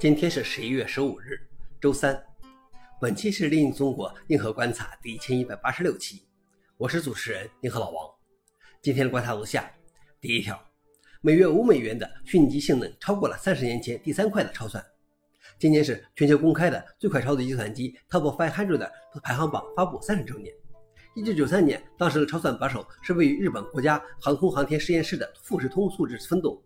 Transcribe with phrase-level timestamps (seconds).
[0.00, 1.40] 今天是十一月十五日，
[1.80, 2.24] 周三。
[3.00, 6.22] 本期是《另一中国硬核观察》第一千一百八十六期，
[6.76, 8.08] 我是主持人硬核老王。
[8.80, 9.68] 今天的观察如下：
[10.20, 10.56] 第一条，
[11.20, 14.80] 每月五美元的虚拟机性能超过了三十年前第三块的超算。
[15.58, 18.88] 今年是全球公开的最快超级计算机 Top Five Hundred
[19.20, 20.54] 排行榜发布三十周年。
[21.16, 26.56] 一九九三年，当时的超算把手是位于日本国家航空航天实验室的富士通数字分栋，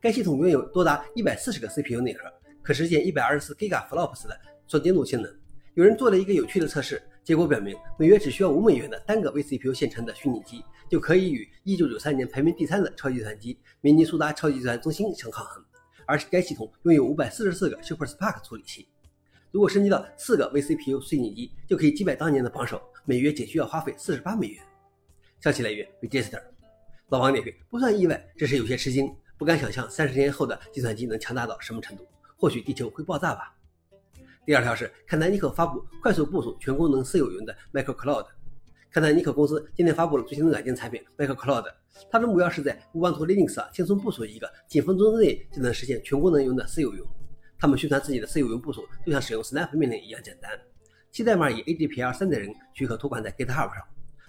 [0.00, 2.32] 该系统拥有多达一百四十个 CPU 内核。
[2.68, 5.34] 可实现一百二十四 gigaflops 的算精度性能。
[5.72, 15.64] 有人做了一个有趣的测试，结果表明，每月只需要五美元的单个 vCPU 现成的虚拟机，就可以与一九九三年排名第三的超级计算机明尼苏达超级计算中心相抗衡。
[16.04, 18.86] 而且该系统拥有五百四十四个 Super Spark 处理器。
[19.50, 24.62] 如果升级到四个 vCPU 虚拟机，就可以击败当年的榜首，每月仅需要花费四十八美元。
[25.40, 26.42] 消息来源：Register。
[27.08, 32.06] 老王点评：不算意外，只是有些吃惊，不敢想象三十年后的计算机能强大到什么程度。
[32.38, 33.54] 或许地球会爆炸吧。
[34.46, 38.26] 第二条是，坎南尼克发布快速部署全功能私有云的 Micro Cloud。
[38.90, 41.64] 坎南尼克公司今天发布了最新的软件产品 Micro Cloud，
[42.10, 47.04] 它的目标是在 Ubuntu Linux 上轻松部署一个几分钟之内就能实现全功能云的私有云。
[47.58, 50.50] 他们宣传自己的私有云部署就像使用 Snap 命令一样简单，
[51.10, 53.84] 其代码以 ADPR 三点零许可托管在 GitHub 上。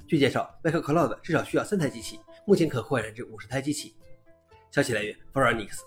[0.07, 3.95] 据介绍，Micro Cloud 至少需要三台机器，目前可扩展至五十台机器。
[4.71, 5.83] 消息来源 f o r u n i x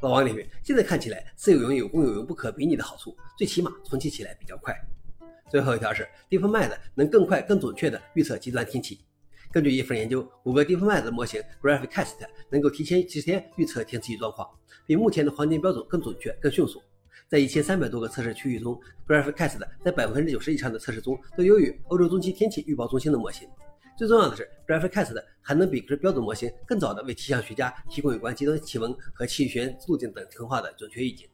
[0.00, 4.72] 老王点评：现在看起来，自有用有公有用不可比拟的好处，最起码重启起来比较快。
[5.50, 9.00] 最后一条是，DeepMind 能更快、更准确地预测极端天气。
[9.50, 12.14] 根据一份研究，谷歌 DeepMind 的模型 Graphicast
[12.48, 14.48] 能够提前几十天预测天气状况，
[14.86, 16.80] 比目前的黄金标准更准确、更迅速。
[17.28, 23.48] 在一千三百多个测试区域中，Graphicast 在百分之九十以上的测试中都优于欧洲中期天气预报中心的模型。
[23.98, 31.28] 最重要的是，Graphicast 还能比这标准模型更早的为气象学家提供有关极端气温和气旋路径等情况的准确预警。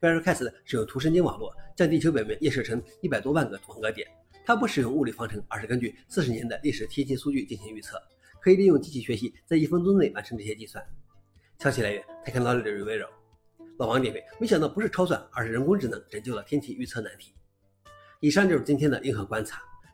[0.00, 4.08] Graphicast 使用图神经网络，将地球表面映射成一百多万个网格点。
[4.44, 7.96] 它不使用物理方程，而是根据四十年的历史天气数据进行预测，
[8.40, 10.84] 可以利用机器学习，在一分钟内完成这些计算。
[11.60, 13.06] 消息来源：Technology Review。
[13.78, 17.32] 老王点评：没想到不是超算，而是人工智能拯救了天气预测难题。
[18.18, 19.62] 以上就是今天的硬核观察。